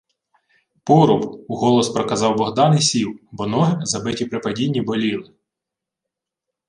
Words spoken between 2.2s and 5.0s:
Богдан і сів, бо ноги, забиті при падінні,